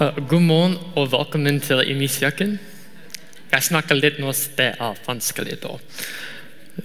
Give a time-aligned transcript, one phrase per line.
[0.00, 2.58] Uh, god og velkommen til Immisjakken.
[3.52, 5.78] Jeg snakker litt norsk, det er da.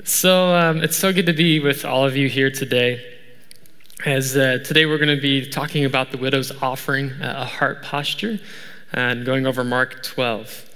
[0.06, 3.02] So um, it's so good to be with all of you here today.
[4.06, 7.84] As uh, today we're going to be talking about the widow's offering, uh, a heart
[7.84, 8.40] posture,
[8.94, 10.71] and going over Mark 12.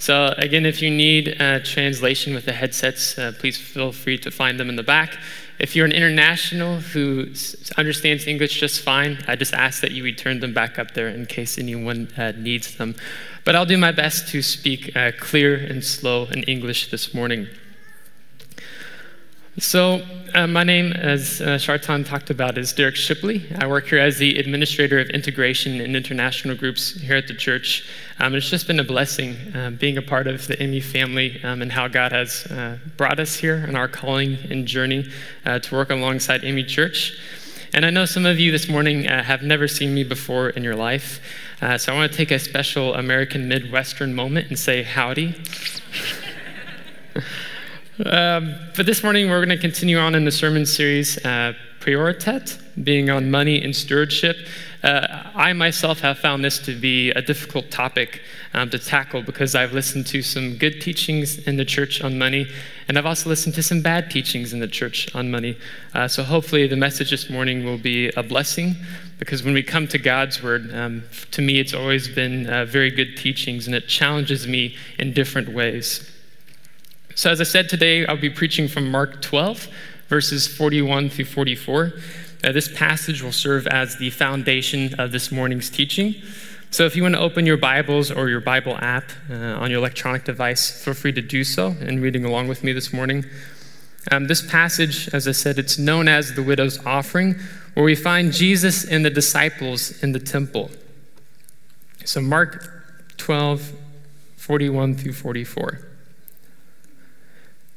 [0.00, 4.30] So again, if you need a translation with the headsets, uh, please feel free to
[4.30, 5.18] find them in the back.
[5.58, 10.02] If you're an international who s- understands English just fine, I just ask that you
[10.02, 12.94] return them back up there in case anyone uh, needs them.
[13.44, 17.48] But I'll do my best to speak uh, clear and slow in English this morning.
[19.58, 23.44] So, uh, my name, as uh, Shartan talked about, is Derek Shipley.
[23.58, 27.84] I work here as the Administrator of Integration and International Groups here at the church.
[28.20, 31.62] Um, it's just been a blessing uh, being a part of the ME family um,
[31.62, 35.10] and how God has uh, brought us here on our calling and journey
[35.44, 37.18] uh, to work alongside ME Church.
[37.74, 40.62] And I know some of you this morning uh, have never seen me before in
[40.62, 41.20] your life.
[41.60, 45.34] Uh, so I want to take a special American Midwestern moment and say howdy.
[48.06, 52.58] Um, but this morning, we're going to continue on in the sermon series, uh, Prioritet,
[52.82, 54.38] being on money and stewardship.
[54.82, 58.22] Uh, I myself have found this to be a difficult topic
[58.54, 62.46] um, to tackle because I've listened to some good teachings in the church on money,
[62.88, 65.58] and I've also listened to some bad teachings in the church on money.
[65.92, 68.76] Uh, so hopefully, the message this morning will be a blessing
[69.18, 72.90] because when we come to God's Word, um, to me, it's always been uh, very
[72.90, 76.10] good teachings, and it challenges me in different ways.
[77.16, 79.68] So, as I said today, I'll be preaching from Mark 12,
[80.08, 81.92] verses 41 through 44.
[82.42, 86.14] Uh, this passage will serve as the foundation of this morning's teaching.
[86.70, 89.80] So, if you want to open your Bibles or your Bible app uh, on your
[89.80, 93.24] electronic device, feel free to do so and reading along with me this morning.
[94.12, 97.34] Um, this passage, as I said, it's known as the widow's offering,
[97.74, 100.70] where we find Jesus and the disciples in the temple.
[102.04, 102.84] So, Mark
[103.16, 103.72] 12,
[104.36, 105.89] 41 through 44.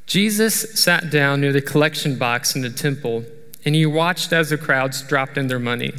[0.06, 3.24] Jesus sat down near the collection box in the temple,
[3.66, 5.94] and he watched as the crowds dropped in their money.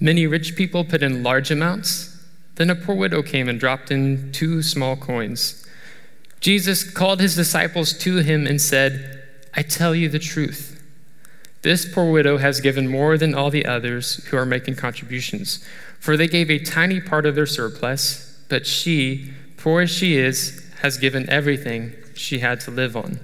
[0.00, 2.10] Many rich people put in large amounts.
[2.56, 5.66] Then a poor widow came and dropped in two small coins.
[6.40, 9.22] Jesus called his disciples to him and said,
[9.54, 10.82] I tell you the truth.
[11.62, 15.64] This poor widow has given more than all the others who are making contributions,
[15.98, 20.62] for they gave a tiny part of their surplus, but she, poor as she is,
[20.82, 23.20] has given everything she had to live on.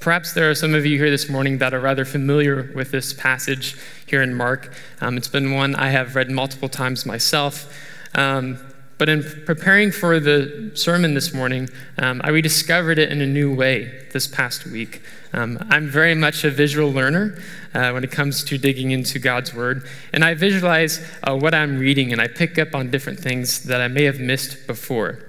[0.00, 3.12] Perhaps there are some of you here this morning that are rather familiar with this
[3.12, 3.76] passage
[4.06, 4.72] here in Mark.
[5.00, 7.74] Um, it's been one I have read multiple times myself.
[8.14, 8.58] Um,
[8.96, 13.52] but in preparing for the sermon this morning, um, I rediscovered it in a new
[13.52, 15.02] way this past week.
[15.32, 17.38] Um, I'm very much a visual learner
[17.74, 21.78] uh, when it comes to digging into God's Word, and I visualize uh, what I'm
[21.78, 25.20] reading and I pick up on different things that I may have missed before.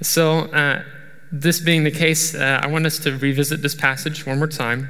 [0.00, 0.82] So, uh,
[1.32, 4.88] this being the case, uh, I want us to revisit this passage one more time.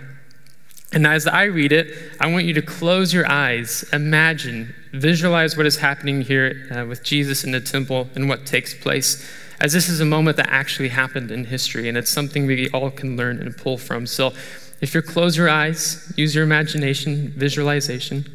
[0.92, 5.66] And as I read it, I want you to close your eyes, imagine, visualize what
[5.66, 9.28] is happening here uh, with Jesus in the temple and what takes place,
[9.60, 12.90] as this is a moment that actually happened in history, and it's something we all
[12.90, 14.06] can learn and pull from.
[14.06, 14.32] So,
[14.80, 18.26] if you close your eyes, use your imagination, visualization.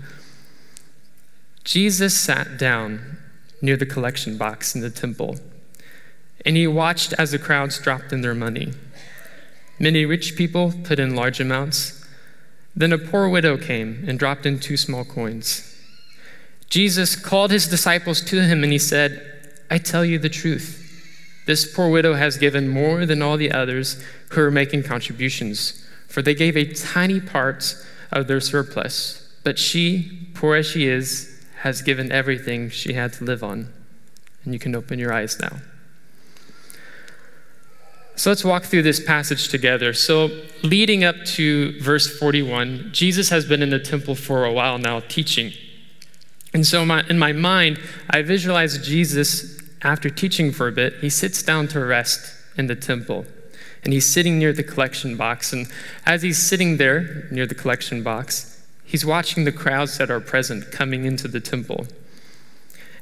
[1.63, 3.17] Jesus sat down
[3.61, 5.37] near the collection box in the temple
[6.45, 8.73] and he watched as the crowds dropped in their money.
[9.79, 12.05] Many rich people put in large amounts.
[12.75, 15.67] Then a poor widow came and dropped in two small coins.
[16.69, 20.77] Jesus called his disciples to him and he said, I tell you the truth.
[21.47, 26.21] This poor widow has given more than all the others who are making contributions, for
[26.21, 27.75] they gave a tiny part
[28.11, 29.35] of their surplus.
[29.43, 33.73] But she, poor as she is, has given everything she had to live on.
[34.43, 35.57] And you can open your eyes now.
[38.21, 39.93] So let's walk through this passage together.
[39.93, 40.29] So,
[40.61, 44.99] leading up to verse 41, Jesus has been in the temple for a while now
[44.99, 45.53] teaching.
[46.53, 47.79] And so, my, in my mind,
[48.11, 50.97] I visualize Jesus after teaching for a bit.
[51.01, 53.25] He sits down to rest in the temple,
[53.83, 55.51] and he's sitting near the collection box.
[55.51, 55.65] And
[56.05, 60.71] as he's sitting there near the collection box, he's watching the crowds that are present
[60.71, 61.87] coming into the temple.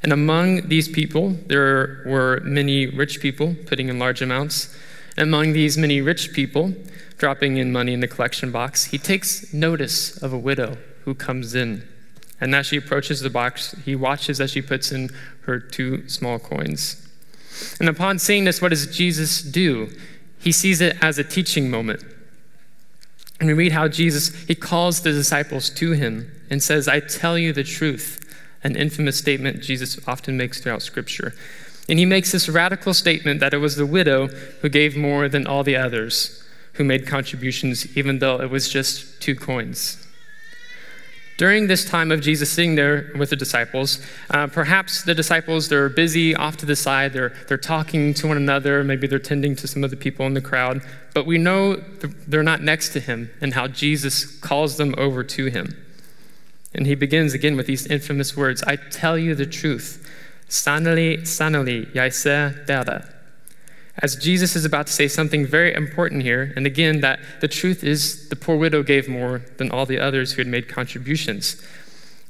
[0.01, 4.73] And among these people, there were many rich people putting in large amounts.
[5.17, 6.73] Among these many rich people
[7.17, 11.55] dropping in money in the collection box, he takes notice of a widow who comes
[11.55, 11.87] in.
[12.41, 15.09] And as she approaches the box, he watches as she puts in
[15.41, 17.05] her two small coins.
[17.79, 19.89] And upon seeing this, what does Jesus do?
[20.39, 22.03] He sees it as a teaching moment.
[23.39, 27.37] And we read how Jesus, he calls the disciples to him and says, I tell
[27.37, 28.25] you the truth.
[28.63, 31.33] an infamous statement Jesus often makes throughout Scripture.
[31.89, 34.27] And he makes this radical statement that it was the widow
[34.61, 36.43] who gave more than all the others
[36.73, 40.05] who made contributions, even though it was just two coins.
[41.37, 45.89] During this time of Jesus sitting there with the disciples, uh, perhaps the disciples, they're
[45.89, 49.67] busy off to the side, they're, they're talking to one another, maybe they're tending to
[49.67, 50.81] some of the people in the crowd,
[51.13, 51.75] but we know
[52.27, 55.75] they're not next to him and how Jesus calls them over to him.
[56.73, 60.05] And he begins again with these infamous words I tell you the truth.
[60.49, 63.07] Sanali, sanali, yaise dada.
[64.01, 67.83] As Jesus is about to say something very important here, and again, that the truth
[67.83, 71.61] is the poor widow gave more than all the others who had made contributions.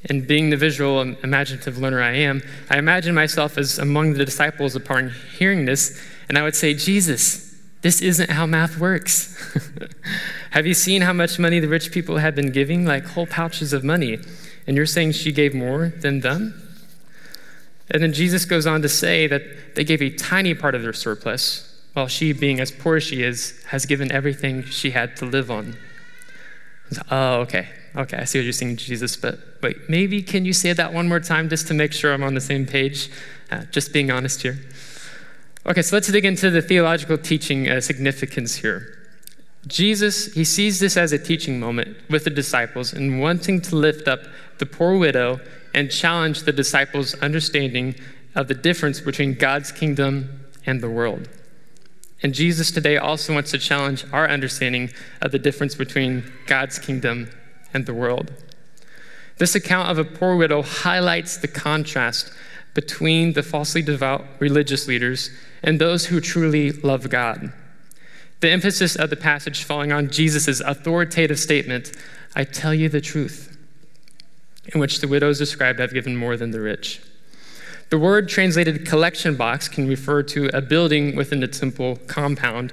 [0.10, 4.25] And being the visual and imaginative learner I am, I imagine myself as among the
[4.25, 9.36] disciples upon hearing this, and I would say, Jesus, this isn't how math works.
[10.51, 12.83] Have you seen how much money the rich people have been giving?
[12.83, 14.19] Like whole pouches of money.
[14.68, 16.69] And you're saying she gave more than them?
[17.91, 20.94] And then Jesus goes on to say that they gave a tiny part of their
[20.94, 25.25] surplus, while she, being as poor as she is, has given everything she had to
[25.25, 25.75] live on.
[27.09, 27.68] Oh, okay.
[27.95, 31.07] Okay, I see what you're saying, Jesus, but wait, maybe can you say that one
[31.07, 33.09] more time just to make sure I'm on the same page?
[33.50, 34.59] Uh, just being honest here.
[35.65, 38.95] Okay, so let's dig into the theological teaching uh, significance here.
[39.68, 44.07] Jesus, he sees this as a teaching moment with the disciples and wanting to lift
[44.07, 44.21] up
[44.59, 45.41] the poor widow
[45.74, 47.95] and challenge the disciples' understanding
[48.36, 51.30] of the difference between God's kingdom and the world.
[52.21, 57.30] And Jesus today also wants to challenge our understanding of the difference between God's kingdom
[57.74, 58.33] and the world.
[59.38, 62.31] This account of a poor widow highlights the contrast
[62.74, 65.31] between the falsely devout religious leaders
[65.63, 67.51] and those who truly love God.
[68.42, 71.92] The emphasis of the passage falling on Jesus' authoritative statement,
[72.36, 73.49] I tell you the truth
[74.74, 77.01] in which the widows described have given more than the rich.
[77.89, 82.71] The word translated collection box can refer to a building within the temple compound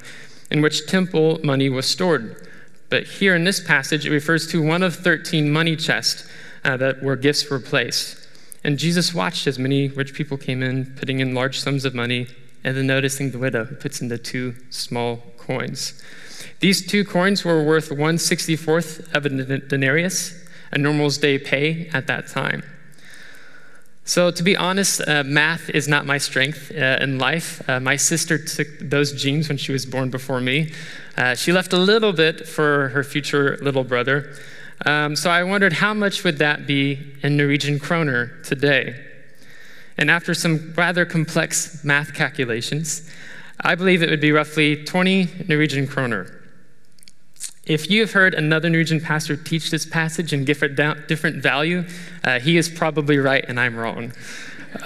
[0.51, 2.49] in which temple money was stored.
[2.91, 6.29] But here in this passage, it refers to one of 13 money chests
[6.65, 8.29] uh, that where gifts were placed.
[8.63, 12.27] And Jesus watched as many rich people came in, putting in large sums of money,
[12.63, 16.03] and then noticing the widow who puts in the two small coins.
[16.61, 22.29] These two coins were worth 164th of a denarius, a normal's day pay at that
[22.29, 22.63] time.
[24.09, 27.61] So, to be honest, uh, math is not my strength uh, in life.
[27.69, 30.73] Uh, my sister took those genes when she was born before me.
[31.17, 34.33] Uh, she left a little bit for her future little brother.
[34.85, 38.95] Um, so, I wondered how much would that be in Norwegian kroner today?
[39.99, 43.11] And after some rather complex math calculations,
[43.61, 46.36] I believe it would be roughly 20 Norwegian kroner.
[47.67, 50.77] If you have heard another Norwegian pastor teach this passage and give it
[51.09, 51.85] different value,
[52.23, 54.13] uh, he is probably right and I'm wrong.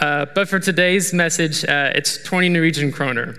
[0.00, 3.36] Uh, but for today's message, uh, it's 20 Norwegian kroner.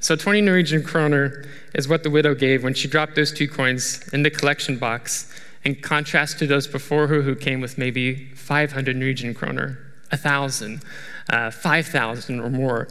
[0.00, 4.06] So 20 Norwegian kroner is what the widow gave when she dropped those two coins
[4.12, 5.32] in the collection box,
[5.64, 9.78] in contrast to those before her who came with maybe 500 Norwegian kroner,
[10.10, 10.82] 1,000,
[11.30, 12.88] uh, 5,000 or more.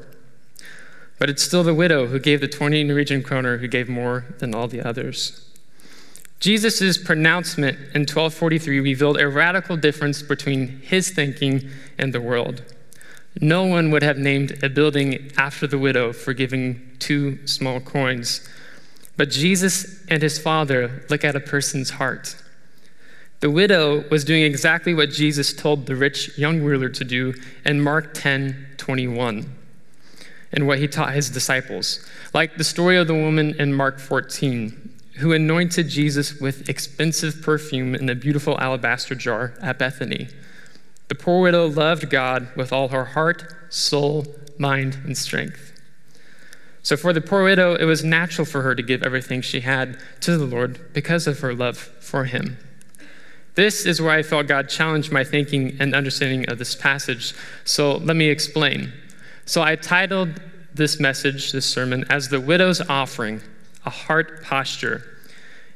[1.19, 4.55] But it's still the widow who gave the 20 Norwegian kroner who gave more than
[4.55, 5.47] all the others.
[6.39, 12.63] Jesus' pronouncement in 1243 revealed a radical difference between his thinking and the world.
[13.41, 18.48] No one would have named a building after the widow for giving two small coins.
[19.15, 22.36] But Jesus and his Father look at a person's heart.
[23.39, 27.34] The widow was doing exactly what Jesus told the rich young ruler to do
[27.65, 29.53] in Mark 10 21,
[30.53, 32.08] and what he taught his disciples.
[32.34, 34.87] Like the story of the woman in Mark 14,
[35.17, 40.27] who anointed Jesus with expensive perfume in a beautiful alabaster jar at Bethany.
[41.07, 44.25] The poor widow loved God with all her heart, soul,
[44.57, 45.74] mind, and strength.
[46.83, 49.97] So, for the poor widow, it was natural for her to give everything she had
[50.21, 52.57] to the Lord because of her love for Him.
[53.55, 57.33] This is where I felt God challenged my thinking and understanding of this passage.
[57.65, 58.93] So, let me explain.
[59.45, 60.39] So, I titled
[60.74, 63.41] this message, this sermon, as The Widow's Offering
[63.88, 65.01] a heart posture.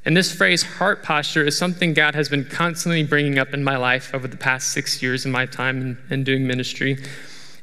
[0.04, 3.78] And this phrase, heart posture, is something God has been constantly bringing up in my
[3.78, 6.98] life over the past six years in my time in, in doing ministry.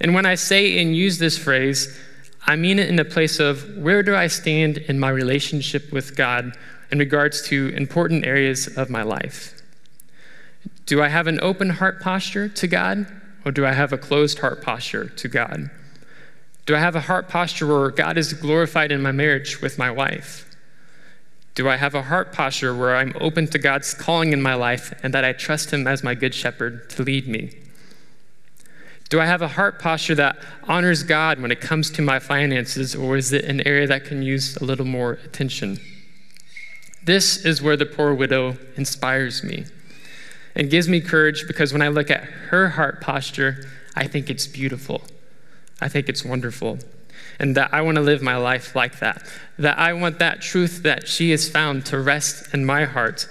[0.01, 2.01] And when I say and use this phrase,
[2.47, 6.17] I mean it in the place of where do I stand in my relationship with
[6.17, 6.57] God
[6.91, 9.61] in regards to important areas of my life?
[10.87, 13.07] Do I have an open heart posture to God,
[13.45, 15.69] or do I have a closed heart posture to God?
[16.69, 19.91] Do I have a heart posture where God is glorified in my marriage with my
[19.91, 20.55] wife?
[21.55, 24.93] Do I have a heart posture where I'm open to God's calling in my life
[25.03, 27.53] and that I trust Him as my good shepherd to lead me?
[29.09, 32.95] Do I have a heart posture that honors God when it comes to my finances,
[32.95, 35.79] or is it an area that can use a little more attention?
[37.03, 39.65] This is where the poor widow inspires me
[40.55, 44.47] and gives me courage because when I look at her heart posture, I think it's
[44.47, 45.01] beautiful.
[45.81, 46.79] I think it's wonderful.
[47.39, 49.25] And that I want to live my life like that.
[49.59, 53.29] That I want that truth that she has found to rest in my heart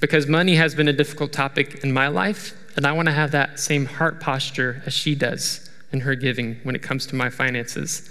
[0.00, 3.30] because money has been a difficult topic in my life and I want to have
[3.30, 7.30] that same heart posture as she does in her giving when it comes to my
[7.30, 8.08] finances.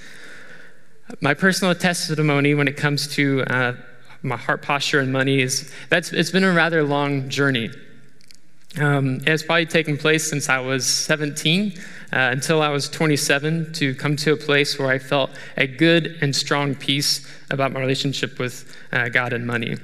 [1.21, 3.73] My personal testimony when it comes to uh,
[4.23, 7.69] my heart posture and money is that's it's been a rather long journey.
[8.79, 13.95] Um, it's probably taken place since I was 17 uh, until I was 27 to
[13.95, 18.37] come to a place where I felt a good and strong peace about my relationship
[18.37, 19.77] with uh, God and money.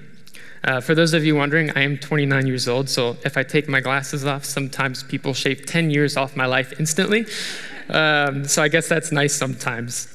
[0.63, 3.69] Uh, for those of you wondering, I am 29 years old, so if I take
[3.69, 7.25] my glasses off, sometimes people shave 10 years off my life instantly.
[7.89, 10.07] Um, so I guess that's nice sometimes.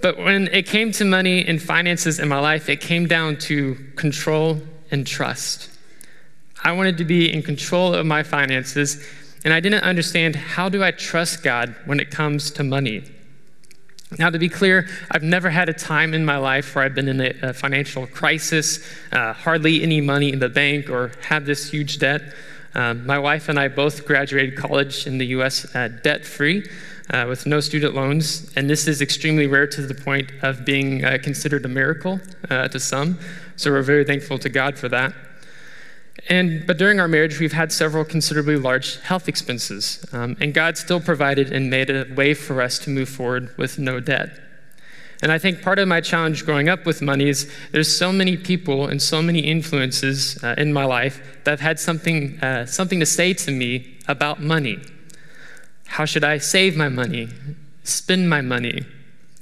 [0.00, 3.74] But when it came to money and finances in my life, it came down to
[3.96, 5.68] control and trust.
[6.62, 9.06] I wanted to be in control of my finances,
[9.44, 13.04] and I didn't understand how do I trust God when it comes to money.
[14.18, 17.08] Now, to be clear, I've never had a time in my life where I've been
[17.08, 21.98] in a, financial crisis, uh, hardly any money in the bank, or have this huge
[21.98, 22.34] debt.
[22.74, 26.68] Um, my wife and I both graduated college in the US uh, debt free
[27.10, 31.04] uh, with no student loans, and this is extremely rare to the point of being
[31.04, 33.18] uh, considered a miracle uh, to some.
[33.56, 35.14] So we're very thankful to God for that.
[36.28, 40.76] And, but during our marriage, we've had several considerably large health expenses, um, and God
[40.76, 44.38] still provided and made a way for us to move forward with no debt.
[45.22, 48.36] And I think part of my challenge growing up with money is there's so many
[48.36, 53.00] people and so many influences uh, in my life that have had something, uh, something
[53.00, 54.78] to say to me about money.
[55.86, 57.28] How should I save my money,
[57.84, 58.86] spend my money,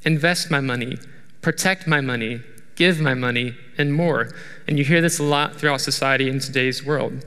[0.04, 0.98] invest my money,
[1.42, 2.40] protect my money,
[2.74, 4.32] give my money, and more?
[4.66, 7.24] And you hear this a lot throughout society in today's world.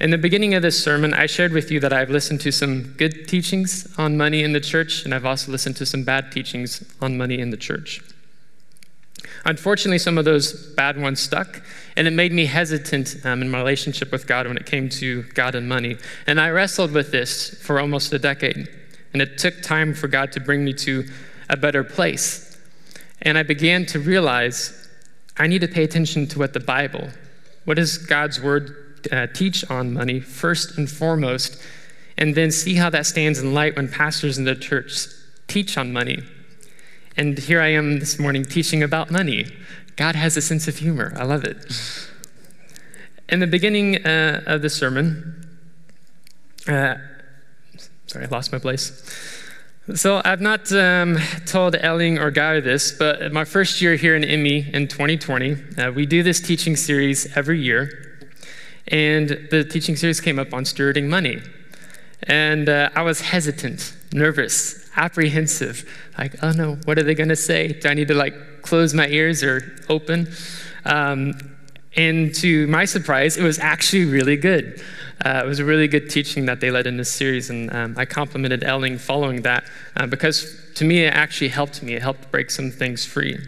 [0.00, 2.92] In the beginning of this sermon, I shared with you that I've listened to some
[2.92, 6.84] good teachings on money in the church, and I've also listened to some bad teachings
[7.00, 8.00] on money in the church.
[9.44, 11.62] Unfortunately, some of those bad ones stuck,
[11.96, 15.24] and it made me hesitant um, in my relationship with God when it came to
[15.34, 15.96] God and money.
[16.28, 18.68] And I wrestled with this for almost a decade,
[19.12, 21.08] and it took time for God to bring me to
[21.48, 22.47] a better place.
[23.22, 24.88] And I began to realize
[25.36, 27.08] I need to pay attention to what the Bible,
[27.64, 31.60] what does God's word uh, teach on money first and foremost,
[32.16, 35.06] and then see how that stands in light when pastors in the church
[35.46, 36.18] teach on money.
[37.16, 39.46] And here I am this morning teaching about money.
[39.96, 41.12] God has a sense of humor.
[41.16, 41.56] I love it.
[43.28, 45.58] In the beginning uh, of the sermon,
[46.66, 46.94] uh,
[48.06, 49.37] sorry, I lost my place.
[49.94, 51.16] So I've not um,
[51.46, 55.92] told Elling or Guy this, but my first year here in IMME in 2020, uh,
[55.92, 58.28] we do this teaching series every year.
[58.88, 61.40] And the teaching series came up on stewarding money.
[62.24, 65.88] And uh, I was hesitant, nervous, apprehensive.
[66.18, 67.68] Like, oh no, what are they going to say?
[67.68, 70.28] Do I need to like close my ears or open?
[70.84, 71.32] Um,
[71.96, 74.82] and to my surprise, it was actually really good.
[75.24, 77.94] Uh, it was a really good teaching that they led in this series, and um,
[77.96, 79.64] I complimented Elling following that
[79.96, 81.94] uh, because to me it actually helped me.
[81.94, 83.38] It helped break some things free.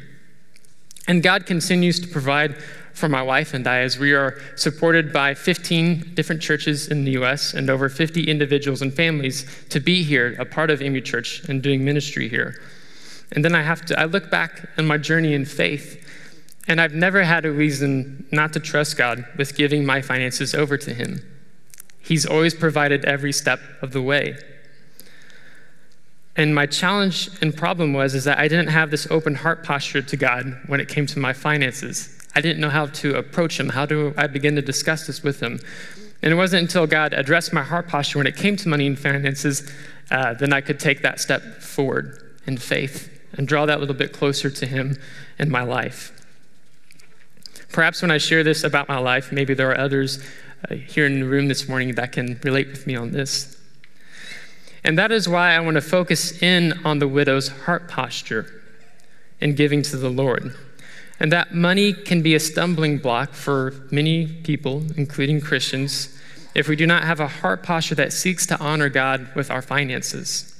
[1.06, 2.56] And God continues to provide
[2.92, 7.12] for my wife and I as we are supported by 15 different churches in the
[7.12, 11.42] US and over 50 individuals and families to be here, a part of IMME Church,
[11.48, 12.60] and doing ministry here.
[13.32, 16.04] And then I have to, I look back on my journey in faith,
[16.70, 20.78] and I've never had a reason not to trust God with giving my finances over
[20.78, 21.20] to Him.
[21.98, 24.36] He's always provided every step of the way.
[26.36, 30.00] And my challenge and problem was is that I didn't have this open heart posture
[30.00, 32.16] to God when it came to my finances.
[32.36, 33.70] I didn't know how to approach him.
[33.70, 35.58] How do I begin to discuss this with him?
[36.22, 38.96] And it wasn't until God addressed my heart posture when it came to money and
[38.96, 39.68] finances,
[40.12, 44.12] uh, then I could take that step forward in faith and draw that little bit
[44.12, 44.96] closer to Him
[45.36, 46.12] in my life.
[47.72, 50.22] Perhaps when I share this about my life, maybe there are others
[50.68, 53.56] uh, here in the room this morning that can relate with me on this.
[54.82, 58.62] And that is why I want to focus in on the widow's heart posture
[59.40, 60.54] in giving to the Lord
[61.20, 66.18] and that money can be a stumbling block for many people, including Christians,
[66.54, 69.60] if we do not have a heart posture that seeks to honor God with our
[69.60, 70.56] finances.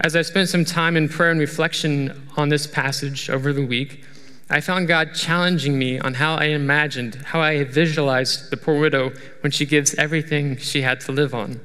[0.00, 4.04] As I spent some time in prayer and reflection on this passage over the week,
[4.48, 9.12] I found God challenging me on how I imagined, how I visualized the poor widow
[9.40, 11.60] when she gives everything she had to live on.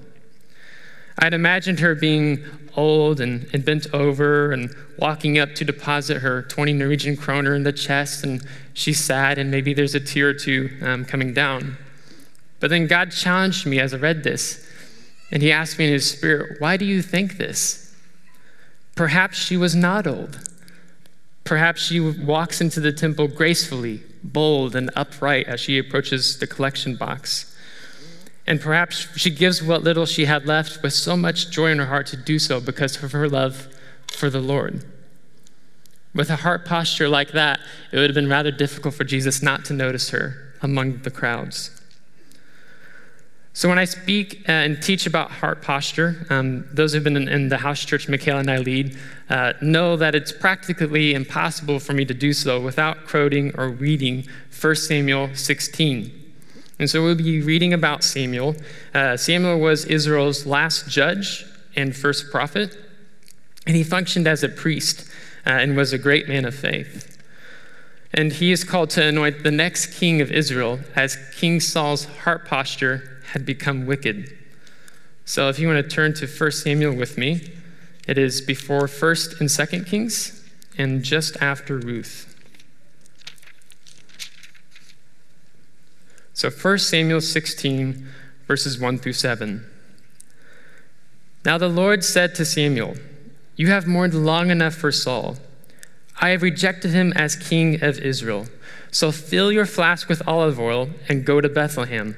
[1.19, 2.43] I'd imagined her being
[2.75, 7.63] old and, and, bent over and walking up to deposit her 20 Norwegian kroner in
[7.63, 8.41] the chest, and
[8.73, 11.77] she's sad, and maybe there's a tear or two um, coming down.
[12.59, 14.65] But then God challenged me as I read this,
[15.31, 17.93] and He asked me in His Spirit, Why do you think this?
[18.95, 20.39] Perhaps she was not old.
[21.43, 26.95] Perhaps she walks into the temple gracefully, bold, and upright as she approaches the collection
[26.95, 27.55] box.
[28.47, 31.87] And perhaps she gives what little she had left with so much joy in her
[31.87, 33.67] heart to do so because of her love
[34.07, 34.83] for the Lord.
[36.13, 37.59] With a heart posture like that,
[37.91, 41.80] it would have been rather difficult for Jesus not to notice her among the crowds.
[43.53, 47.27] So, when I speak uh, and teach about heart posture, um, those who've been in,
[47.27, 48.97] in, the house church Michaela and I lead
[49.29, 54.25] uh, know that it's practically impossible for me to do so without quoting or reading
[54.59, 56.11] 1 Samuel 16.
[56.79, 58.55] And so we'll be reading about Samuel.
[58.93, 62.77] Uh, Samuel was Israel's last judge and first prophet,
[63.67, 65.09] and he functioned as a priest
[65.45, 67.17] uh, and was a great man of faith.
[68.13, 72.45] And he is called to anoint the next king of Israel as King Saul's heart
[72.45, 74.37] posture had become wicked.
[75.25, 77.53] So if you want to turn to 1 Samuel with me,
[78.07, 80.43] it is before 1st and 2nd Kings
[80.77, 82.27] and just after Ruth.
[86.33, 88.07] So 1 Samuel 16,
[88.47, 89.65] verses 1 through 7.
[91.45, 92.95] Now the Lord said to Samuel,
[93.55, 95.37] You have mourned long enough for Saul.
[96.19, 98.47] I have rejected him as king of Israel.
[98.91, 102.17] So fill your flask with olive oil and go to Bethlehem.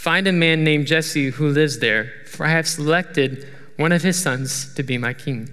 [0.00, 4.18] Find a man named Jesse who lives there, for I have selected one of his
[4.18, 5.50] sons to be my king.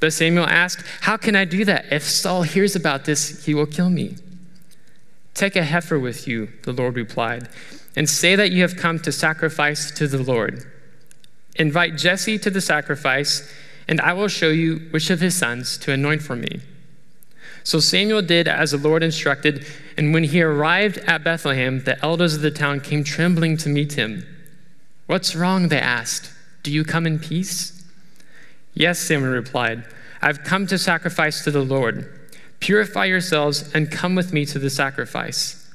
[0.00, 1.84] But Samuel asked, How can I do that?
[1.92, 4.16] If Saul hears about this, he will kill me.
[5.34, 7.48] Take a heifer with you, the Lord replied,
[7.94, 10.64] and say that you have come to sacrifice to the Lord.
[11.54, 13.48] Invite Jesse to the sacrifice,
[13.86, 16.62] and I will show you which of his sons to anoint for me.
[17.66, 22.36] So Samuel did as the Lord instructed, and when he arrived at Bethlehem, the elders
[22.36, 24.24] of the town came trembling to meet him.
[25.06, 25.66] What's wrong?
[25.66, 26.30] They asked.
[26.62, 27.84] Do you come in peace?
[28.72, 29.82] Yes, Samuel replied.
[30.22, 32.30] I've come to sacrifice to the Lord.
[32.60, 35.68] Purify yourselves and come with me to the sacrifice.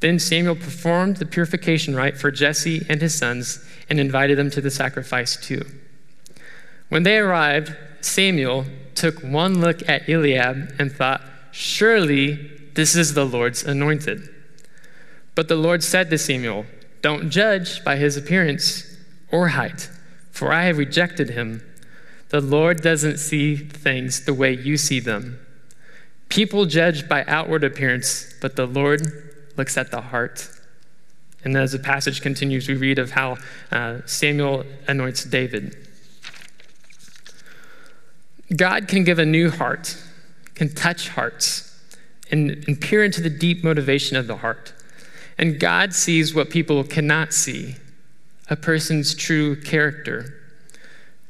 [0.00, 4.62] Then Samuel performed the purification rite for Jesse and his sons and invited them to
[4.62, 5.66] the sacrifice too.
[6.88, 12.34] When they arrived, Samuel took one look at Eliab and thought, Surely
[12.74, 14.28] this is the Lord's anointed.
[15.34, 16.66] But the Lord said to Samuel,
[17.02, 18.96] Don't judge by his appearance
[19.30, 19.90] or height,
[20.30, 21.62] for I have rejected him.
[22.30, 25.38] The Lord doesn't see things the way you see them.
[26.28, 29.00] People judge by outward appearance, but the Lord
[29.56, 30.48] looks at the heart.
[31.44, 33.38] And as the passage continues, we read of how
[33.70, 35.87] uh, Samuel anoints David.
[38.56, 39.96] God can give a new heart,
[40.54, 41.64] can touch hearts,
[42.30, 44.72] and, and peer into the deep motivation of the heart.
[45.36, 47.76] And God sees what people cannot see
[48.50, 50.34] a person's true character.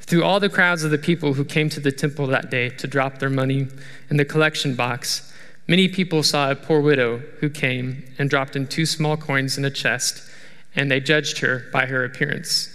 [0.00, 2.87] Through all the crowds of the people who came to the temple that day to
[2.87, 3.66] drop their money
[4.09, 5.33] in the collection box,
[5.66, 9.64] many people saw a poor widow who came and dropped in two small coins in
[9.64, 10.22] a chest,
[10.74, 12.74] and they judged her by her appearance.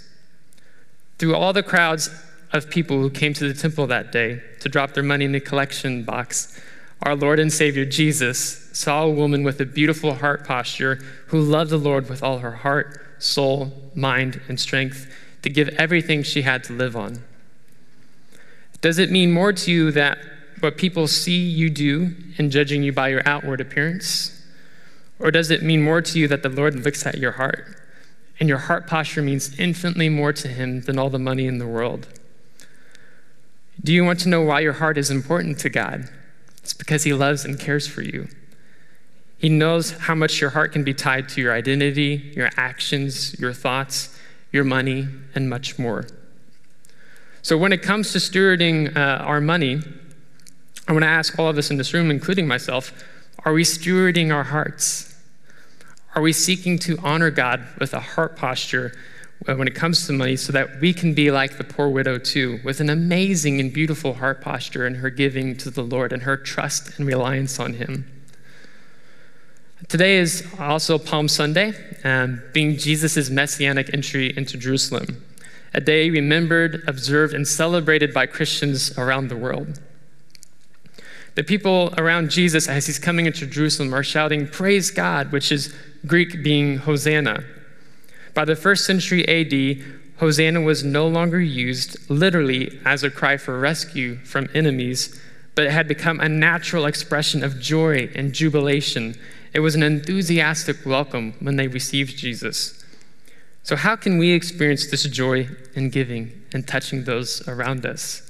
[1.17, 2.09] Through all the crowds
[2.53, 5.39] of people who came to the temple that day to drop their money in the
[5.39, 6.61] collection box,
[7.01, 10.95] our Lord and Savior Jesus saw a woman with a beautiful heart posture
[11.27, 15.11] who loved the Lord with all her heart, soul, mind, and strength
[15.41, 17.23] to give everything she had to live on.
[18.79, 20.17] Does it mean more to you that
[20.59, 24.41] what people see you do in judging you by your outward appearance?
[25.19, 27.77] Or does it mean more to you that the Lord looks at your heart
[28.39, 31.67] and your heart posture means infinitely more to Him than all the money in the
[31.67, 32.07] world?
[33.83, 36.09] Do you want to know why your heart is important to God?
[36.57, 38.29] It's because He loves and cares for you.
[39.37, 43.51] He knows how much your heart can be tied to your identity, your actions, your
[43.51, 44.17] thoughts,
[44.53, 46.07] your money, and much more.
[47.41, 49.81] So, when it comes to stewarding uh, our money,
[50.87, 52.93] I want to ask all of us in this room, including myself,
[53.43, 55.13] are we stewarding our hearts?
[56.15, 58.93] Are we seeking to honor God with a heart posture
[59.45, 62.59] when it comes to money so that we can be like the poor widow too,
[62.63, 66.37] with an amazing and beautiful heart posture in her giving to the Lord and her
[66.37, 68.09] trust and reliance on Him?
[69.89, 71.73] Today is also Palm Sunday,
[72.05, 75.23] um, being Jesus' messianic entry into Jerusalem,
[75.73, 79.81] a day remembered, observed, and celebrated by Christians around the world.
[81.35, 85.75] The people around Jesus as he's coming into Jerusalem are shouting, Praise God, which is
[86.05, 87.43] Greek being Hosanna.
[88.33, 89.85] By the first century AD,
[90.17, 95.19] Hosanna was no longer used literally as a cry for rescue from enemies,
[95.55, 99.15] but it had become a natural expression of joy and jubilation.
[99.53, 102.83] It was an enthusiastic welcome when they received Jesus.
[103.63, 108.29] So, how can we experience this joy in giving and touching those around us?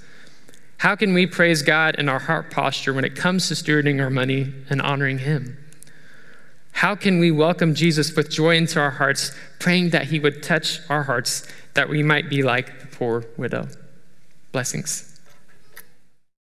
[0.77, 4.09] How can we praise God in our heart posture when it comes to stewarding our
[4.09, 5.62] money and honoring Him?
[6.73, 10.79] How can we welcome Jesus with joy into our hearts, praying that He would touch
[10.89, 13.67] our hearts that we might be like the poor widow?
[14.51, 15.12] Blessings.